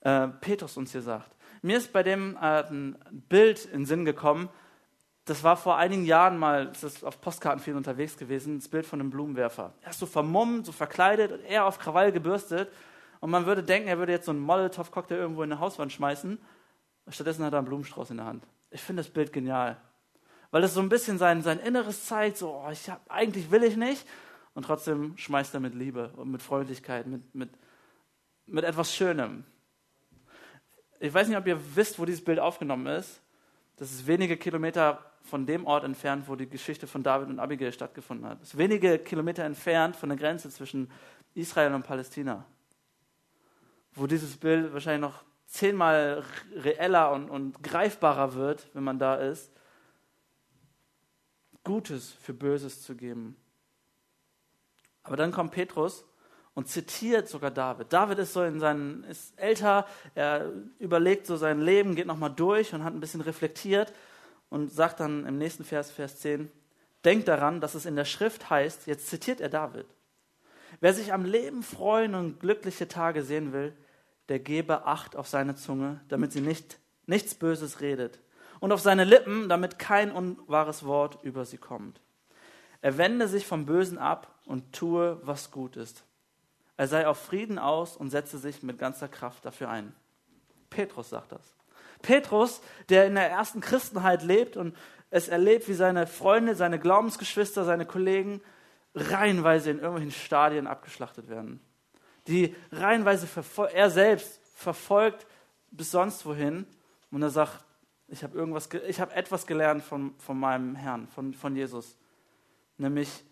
[0.00, 1.30] äh, Petrus uns hier sagt.
[1.60, 2.96] Mir ist bei dem äh, ein
[3.28, 4.48] Bild in den Sinn gekommen,
[5.26, 8.86] das war vor einigen Jahren mal, das ist auf Postkarten viel unterwegs gewesen, das Bild
[8.86, 9.74] von einem Blumenwerfer.
[9.82, 12.72] Er ist so vermummt, so verkleidet und eher auf Krawall gebürstet.
[13.20, 16.38] Und man würde denken, er würde jetzt so einen Molotow-Cocktail irgendwo in eine Hauswand schmeißen.
[17.10, 18.44] Stattdessen hat er einen Blumenstrauß in der Hand.
[18.70, 19.76] Ich finde das Bild genial.
[20.50, 23.62] Weil es so ein bisschen sein, sein Inneres zeigt, so, oh, ich hab, eigentlich will
[23.62, 24.06] ich nicht.
[24.58, 27.48] Und trotzdem schmeißt er mit Liebe und mit Freundlichkeit, mit, mit,
[28.46, 29.44] mit etwas Schönem.
[30.98, 33.20] Ich weiß nicht, ob ihr wisst, wo dieses Bild aufgenommen ist.
[33.76, 37.70] Das ist wenige Kilometer von dem Ort entfernt, wo die Geschichte von David und Abigail
[37.70, 38.40] stattgefunden hat.
[38.40, 40.90] Das ist wenige Kilometer entfernt von der Grenze zwischen
[41.34, 42.44] Israel und Palästina.
[43.92, 46.24] Wo dieses Bild wahrscheinlich noch zehnmal
[46.56, 49.52] reeller und, und greifbarer wird, wenn man da ist.
[51.62, 53.36] Gutes für Böses zu geben.
[55.08, 56.04] Aber dann kommt Petrus
[56.52, 57.92] und zitiert sogar David.
[57.92, 62.74] David ist so in seinen, ist älter, er überlegt so sein Leben, geht nochmal durch
[62.74, 63.92] und hat ein bisschen reflektiert
[64.50, 66.50] und sagt dann im nächsten Vers, Vers 10,
[67.06, 69.86] denkt daran, dass es in der Schrift heißt, jetzt zitiert er David,
[70.80, 73.72] wer sich am Leben freuen und glückliche Tage sehen will,
[74.28, 78.18] der gebe Acht auf seine Zunge, damit sie nicht, nichts Böses redet
[78.60, 82.00] und auf seine Lippen, damit kein unwahres Wort über sie kommt.
[82.80, 86.04] Er wende sich vom Bösen ab und tue, was gut ist.
[86.78, 89.94] Er sei auf Frieden aus und setze sich mit ganzer Kraft dafür ein.
[90.70, 91.54] Petrus sagt das.
[92.00, 94.74] Petrus, der in der ersten Christenheit lebt und
[95.10, 98.40] es erlebt, wie seine Freunde, seine Glaubensgeschwister, seine Kollegen
[98.94, 101.60] reihenweise in irgendwelchen Stadien abgeschlachtet werden.
[102.26, 103.28] Die reihenweise
[103.72, 105.26] er selbst verfolgt
[105.70, 106.66] bis sonst wohin
[107.10, 107.64] und er sagt,
[108.06, 111.96] ich habe irgendwas, etwas gelernt von, von meinem Herrn, von, von Jesus,
[112.78, 113.24] nämlich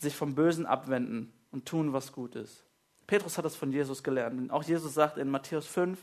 [0.00, 2.64] sich vom Bösen abwenden und tun, was gut ist.
[3.06, 4.38] Petrus hat das von Jesus gelernt.
[4.38, 5.98] Und auch Jesus sagt in Matthäus 5,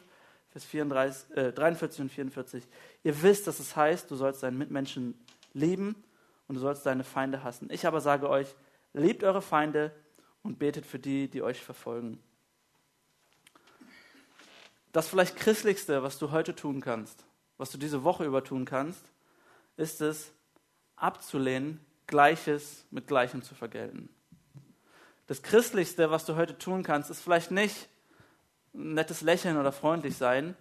[0.49, 2.67] Vers 34, äh, 43 und 44,
[3.03, 5.17] ihr wisst, dass es heißt, du sollst deinen Mitmenschen
[5.53, 6.03] lieben
[6.47, 7.69] und du sollst deine Feinde hassen.
[7.71, 8.47] Ich aber sage euch,
[8.93, 9.91] liebt eure Feinde
[10.43, 12.19] und betet für die, die euch verfolgen.
[14.91, 17.25] Das vielleicht christlichste, was du heute tun kannst,
[17.57, 19.03] was du diese Woche über tun kannst,
[19.75, 20.31] ist es,
[20.95, 24.09] abzulehnen, Gleiches mit Gleichem zu vergelten.
[25.27, 27.89] Das Christlichste, was du heute tun kannst, ist vielleicht nicht
[28.73, 30.55] ein nettes Lächeln oder freundlich sein.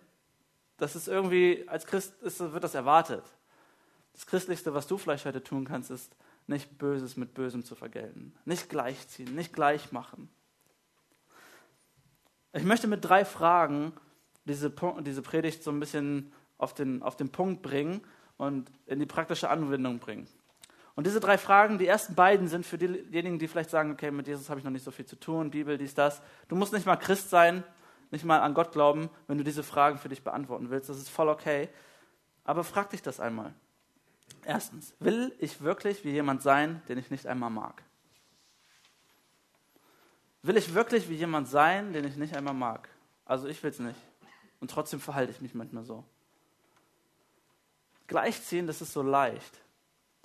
[0.76, 3.24] Das ist irgendwie, als Christ ist, wird das erwartet.
[4.12, 8.34] Das Christlichste, was du vielleicht heute tun kannst, ist nicht Böses mit Bösem zu vergelten.
[8.44, 10.28] Nicht gleichziehen, nicht gleich machen.
[12.52, 13.92] Ich möchte mit drei Fragen
[14.46, 18.00] diese, diese Predigt so ein bisschen auf den, auf den Punkt bringen
[18.36, 20.26] und in die praktische Anwendung bringen.
[20.96, 24.26] Und diese drei Fragen, die ersten beiden sind für diejenigen, die vielleicht sagen, okay, mit
[24.26, 26.22] Jesus habe ich noch nicht so viel zu tun, Bibel, dies, das.
[26.48, 27.62] Du musst nicht mal Christ sein,
[28.10, 30.88] nicht mal an Gott glauben, wenn du diese Fragen für dich beantworten willst.
[30.88, 31.68] Das ist voll okay.
[32.44, 33.52] Aber frag dich das einmal.
[34.44, 37.82] Erstens, will ich wirklich wie jemand sein, den ich nicht einmal mag?
[40.42, 42.88] Will ich wirklich wie jemand sein, den ich nicht einmal mag?
[43.26, 44.00] Also ich will es nicht.
[44.60, 46.04] Und trotzdem verhalte ich mich manchmal so.
[48.06, 49.60] Gleichziehen, das ist so leicht.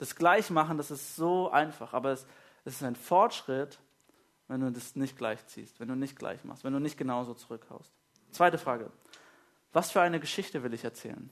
[0.02, 2.26] Das Gleichmachen, das ist so einfach, aber es,
[2.66, 3.78] es ist ein Fortschritt,
[4.48, 7.92] wenn du das nicht gleichziehst, wenn du nicht gleich machst, wenn du nicht genauso zurückhaust.
[8.32, 8.90] Zweite Frage.
[9.74, 11.30] Was für eine Geschichte will ich erzählen?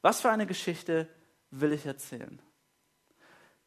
[0.00, 1.06] Was für eine Geschichte
[1.52, 2.42] will ich erzählen?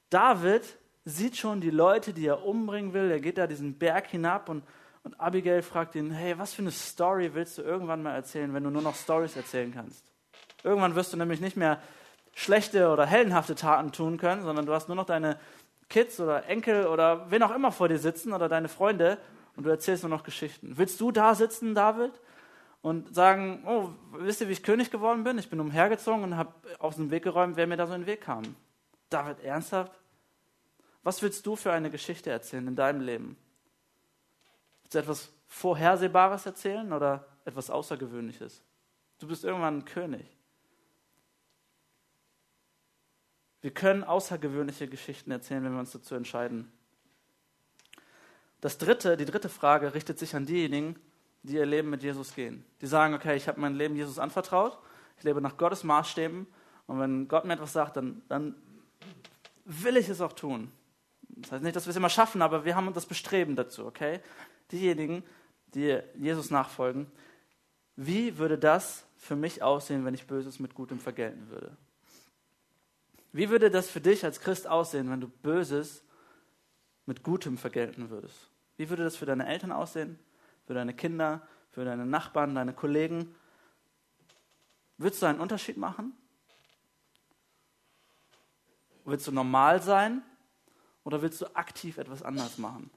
[0.09, 3.09] David sieht schon die Leute, die er umbringen will.
[3.09, 4.65] Er geht da diesen Berg hinab und,
[5.03, 8.65] und Abigail fragt ihn, hey, was für eine Story willst du irgendwann mal erzählen, wenn
[8.65, 10.11] du nur noch Stories erzählen kannst?
[10.65, 11.81] Irgendwann wirst du nämlich nicht mehr
[12.35, 15.39] schlechte oder heldenhafte Taten tun können, sondern du hast nur noch deine
[15.89, 19.17] Kids oder Enkel oder wen auch immer vor dir sitzen oder deine Freunde
[19.55, 20.77] und du erzählst nur noch Geschichten.
[20.77, 22.11] Willst du da sitzen, David,
[22.81, 25.39] und sagen, oh, wisst ihr, wie ich König geworden bin?
[25.39, 28.07] Ich bin umhergezogen und habe aus dem Weg geräumt, wer mir da so in den
[28.07, 28.43] Weg kam.
[29.09, 29.93] David, ernsthaft?
[31.01, 33.37] Was willst du für eine Geschichte erzählen in deinem Leben?
[34.83, 38.61] Willst du etwas Vorhersehbares erzählen oder etwas Außergewöhnliches?
[39.19, 40.34] Du bist irgendwann ein König.
[43.65, 46.71] Wir können außergewöhnliche Geschichten erzählen, wenn wir uns dazu entscheiden.
[48.61, 50.99] Das dritte, die dritte Frage richtet sich an diejenigen,
[51.41, 52.63] die ihr Leben mit Jesus gehen.
[52.81, 54.77] Die sagen, okay, ich habe mein Leben Jesus anvertraut,
[55.17, 56.45] ich lebe nach Gottes Maßstäben
[56.85, 58.53] und wenn Gott mir etwas sagt, dann, dann
[59.65, 60.71] will ich es auch tun.
[61.29, 64.19] Das heißt nicht, dass wir es immer schaffen, aber wir haben das Bestreben dazu, okay?
[64.71, 65.23] Diejenigen,
[65.73, 67.07] die Jesus nachfolgen,
[67.95, 71.75] wie würde das für mich aussehen, wenn ich Böses mit Gutem vergelten würde?
[73.35, 76.05] Wie würde das für dich als Christ aussehen, wenn du Böses
[77.05, 78.49] mit Gutem vergelten würdest?
[78.77, 80.17] Wie würde das für deine Eltern aussehen,
[80.65, 83.35] für deine Kinder, für deine Nachbarn, deine Kollegen?
[84.97, 86.13] Würdest du einen Unterschied machen?
[89.03, 90.21] Willst du normal sein
[91.03, 92.89] oder willst du aktiv etwas anders machen?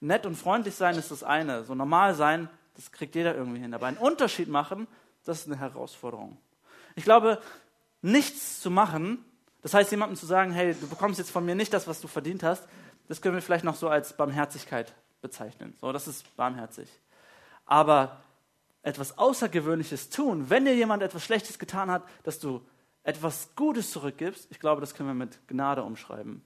[0.00, 1.62] Nett und freundlich sein ist das eine.
[1.62, 3.72] So normal sein, das kriegt jeder irgendwie hin.
[3.72, 4.88] Aber einen Unterschied machen,
[5.22, 6.36] das ist eine Herausforderung.
[6.96, 7.40] Ich glaube,
[8.02, 9.24] nichts zu machen
[9.62, 12.08] das heißt, jemandem zu sagen, hey, du bekommst jetzt von mir nicht das, was du
[12.08, 12.66] verdient hast,
[13.08, 15.74] das können wir vielleicht noch so als Barmherzigkeit bezeichnen.
[15.80, 16.88] So, das ist barmherzig.
[17.66, 18.22] Aber
[18.82, 22.62] etwas Außergewöhnliches tun, wenn dir jemand etwas Schlechtes getan hat, dass du
[23.02, 26.42] etwas Gutes zurückgibst, ich glaube, das können wir mit Gnade umschreiben.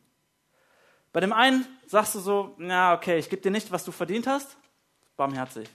[1.13, 4.27] Bei dem einen sagst du so, na okay, ich gebe dir nicht, was du verdient
[4.27, 4.57] hast,
[5.17, 5.69] barmherzig.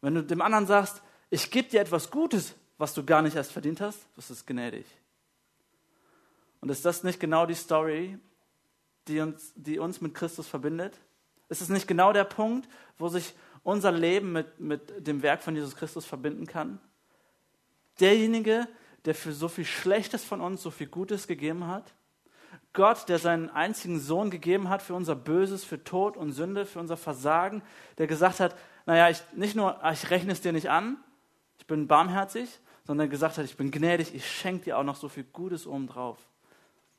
[0.00, 1.00] Wenn du dem anderen sagst,
[1.30, 4.84] ich gebe dir etwas Gutes, was du gar nicht erst verdient hast, das ist gnädig.
[6.62, 8.18] Und ist das nicht genau die Story,
[9.08, 10.96] die uns, die uns mit Christus verbindet?
[11.48, 15.56] Ist es nicht genau der Punkt, wo sich unser Leben mit, mit dem Werk von
[15.56, 16.78] Jesus Christus verbinden kann?
[17.98, 18.68] Derjenige,
[19.04, 21.92] der für so viel Schlechtes von uns so viel Gutes gegeben hat.
[22.72, 26.78] Gott, der seinen einzigen Sohn gegeben hat für unser Böses, für Tod und Sünde, für
[26.78, 27.62] unser Versagen,
[27.98, 30.96] der gesagt hat, naja, ich, nicht nur, ah, ich rechne es dir nicht an,
[31.58, 35.08] ich bin barmherzig, sondern gesagt hat, ich bin gnädig, ich schenke dir auch noch so
[35.08, 36.18] viel Gutes obendrauf.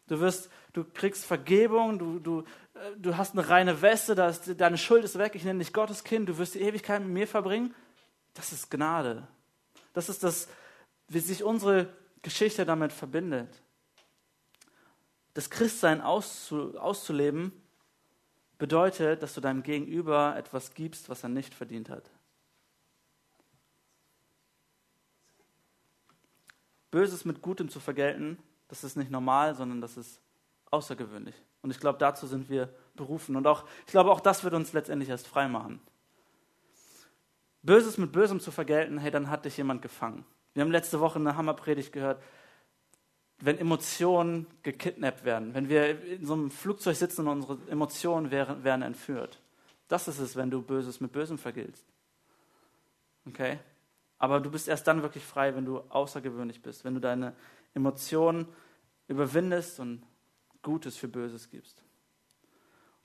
[0.07, 2.41] Du wirst, du kriegst Vergebung, du, du,
[2.73, 6.03] äh, du hast eine reine Weste, ist, deine Schuld ist weg, ich nenne dich Gottes
[6.03, 7.73] Kind, du wirst die Ewigkeit mit mir verbringen.
[8.33, 9.27] Das ist Gnade.
[9.93, 10.49] Das ist das,
[11.07, 11.87] wie sich unsere
[12.21, 13.61] Geschichte damit verbindet.
[15.33, 17.51] Das Christsein auszu, auszuleben
[18.57, 22.09] bedeutet, dass du deinem Gegenüber etwas gibst, was er nicht verdient hat.
[26.91, 28.37] Böses mit Gutem zu vergelten,
[28.67, 30.19] das ist nicht normal, sondern das ist
[30.71, 31.35] außergewöhnlich.
[31.61, 33.35] Und ich glaube, dazu sind wir berufen.
[33.35, 35.79] Und auch, ich glaube, auch das wird uns letztendlich erst frei machen.
[37.61, 40.25] Böses mit Bösem zu vergelten, hey, dann hat dich jemand gefangen.
[40.53, 42.21] Wir haben letzte Woche eine Hammerpredigt gehört,
[43.39, 48.63] wenn Emotionen gekidnappt werden, wenn wir in so einem Flugzeug sitzen und unsere Emotionen werden,
[48.63, 49.39] werden entführt.
[49.87, 51.85] Das ist es, wenn du Böses mit Bösem vergiltst.
[53.27, 53.59] Okay?
[54.17, 57.33] Aber du bist erst dann wirklich frei, wenn du außergewöhnlich bist, wenn du deine
[57.73, 58.47] Emotionen
[59.07, 60.03] überwindest und
[60.61, 61.83] Gutes für Böses gibst.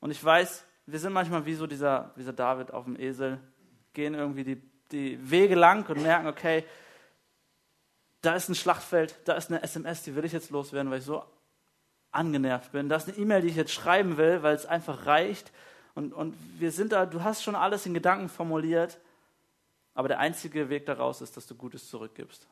[0.00, 3.40] Und ich weiß, wir sind manchmal wie so dieser, dieser David auf dem Esel,
[3.92, 6.64] gehen irgendwie die, die Wege lang und merken, okay,
[8.20, 11.04] da ist ein Schlachtfeld, da ist eine SMS, die will ich jetzt loswerden, weil ich
[11.04, 11.24] so
[12.10, 12.88] angenervt bin.
[12.88, 15.52] Da ist eine E-Mail, die ich jetzt schreiben will, weil es einfach reicht.
[15.94, 18.98] Und, und wir sind da, du hast schon alles in Gedanken formuliert,
[19.94, 22.46] aber der einzige Weg daraus ist, dass du Gutes zurückgibst.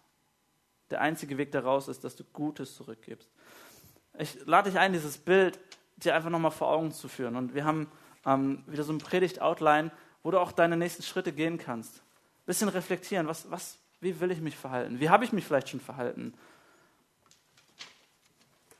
[0.91, 3.29] Der einzige Weg daraus ist, dass du Gutes zurückgibst.
[4.19, 5.59] Ich lade dich ein, dieses Bild
[5.97, 7.37] dir einfach nochmal vor Augen zu führen.
[7.37, 7.91] Und wir haben
[8.25, 9.91] ähm, wieder so ein Predigt-Outline,
[10.23, 11.97] wo du auch deine nächsten Schritte gehen kannst.
[11.97, 15.01] Ein bisschen reflektieren, was, was, wie will ich mich verhalten?
[15.01, 16.35] Wie habe ich mich vielleicht schon verhalten?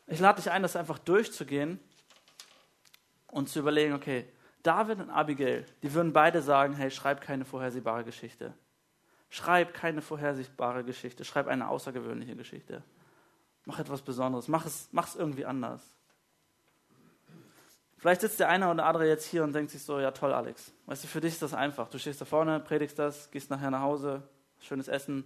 [0.07, 1.81] Ich lade dich ein, das einfach durchzugehen
[3.29, 4.27] und zu überlegen, okay,
[4.63, 8.55] David und Abigail, die würden beide sagen, hey, schreib keine vorhersehbare Geschichte.
[9.29, 12.83] Schreib keine vorhersehbare Geschichte, schreib eine außergewöhnliche Geschichte.
[13.65, 15.83] Mach etwas Besonderes, mach es, mach es irgendwie anders.
[17.99, 20.73] Vielleicht sitzt der eine oder andere jetzt hier und denkt sich so, ja toll, Alex.
[20.87, 21.89] Weißt du, für dich ist das einfach.
[21.89, 24.23] Du stehst da vorne, predigst das, gehst nachher nach Hause,
[24.61, 25.25] schönes Essen,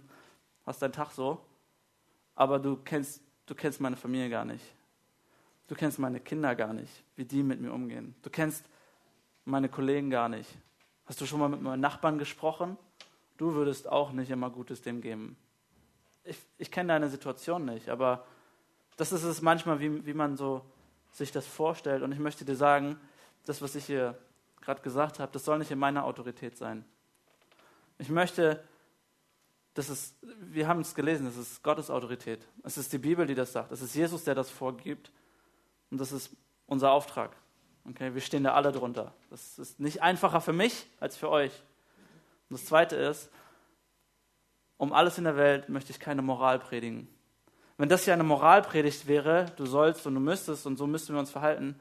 [0.65, 1.39] hast deinen Tag so,
[2.35, 4.65] aber du kennst, du kennst meine Familie gar nicht.
[5.67, 8.15] Du kennst meine Kinder gar nicht, wie die mit mir umgehen.
[8.23, 8.65] Du kennst
[9.45, 10.49] meine Kollegen gar nicht.
[11.05, 12.77] Hast du schon mal mit meinen Nachbarn gesprochen?
[13.41, 15.35] Du würdest auch nicht immer Gutes dem geben.
[16.23, 18.27] Ich, ich kenne deine Situation nicht, aber
[18.97, 20.61] das ist es manchmal, wie, wie man so
[21.09, 22.03] sich das vorstellt.
[22.03, 22.99] Und ich möchte dir sagen,
[23.47, 24.15] das, was ich hier
[24.61, 26.85] gerade gesagt habe, das soll nicht in meiner Autorität sein.
[27.97, 28.63] Ich möchte
[29.73, 32.47] das ist, wir haben es gelesen, das ist Gottes Autorität.
[32.61, 33.71] Es ist die Bibel, die das sagt.
[33.71, 35.11] Es ist Jesus, der das vorgibt.
[35.89, 36.29] Und das ist
[36.67, 37.35] unser Auftrag.
[37.89, 39.15] Okay, wir stehen da alle drunter.
[39.31, 41.63] Das ist nicht einfacher für mich als für euch.
[42.51, 43.31] Und das Zweite ist,
[44.75, 47.07] um alles in der Welt möchte ich keine Moral predigen.
[47.77, 51.21] Wenn das hier eine Moralpredigt wäre, du sollst und du müsstest und so müssten wir
[51.21, 51.79] uns verhalten,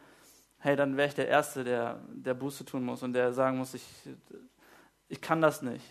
[0.59, 3.75] hey, dann wäre ich der Erste, der, der Buße tun muss und der sagen muss,
[3.75, 3.83] ich,
[5.09, 5.85] ich kann das nicht.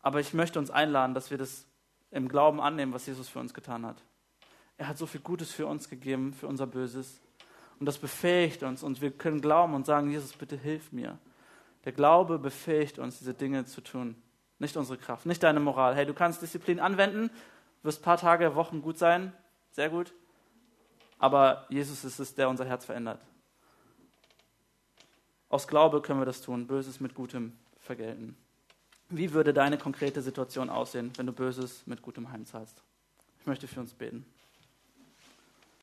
[0.00, 1.66] Aber ich möchte uns einladen, dass wir das
[2.10, 4.04] im Glauben annehmen, was Jesus für uns getan hat.
[4.76, 7.22] Er hat so viel Gutes für uns gegeben, für unser Böses.
[7.80, 11.18] Und das befähigt uns und wir können glauben und sagen, Jesus, bitte hilf mir.
[11.84, 14.16] Der Glaube befähigt uns, diese Dinge zu tun.
[14.58, 15.96] Nicht unsere Kraft, nicht deine Moral.
[15.96, 17.30] Hey, du kannst Disziplin anwenden,
[17.82, 19.32] wirst ein paar Tage, Wochen gut sein,
[19.72, 20.12] sehr gut.
[21.18, 23.20] Aber Jesus ist es, der unser Herz verändert.
[25.48, 28.36] Aus Glaube können wir das tun, Böses mit Gutem vergelten.
[29.08, 32.82] Wie würde deine konkrete Situation aussehen, wenn du Böses mit Gutem heimzahlst?
[33.40, 34.24] Ich möchte für uns beten.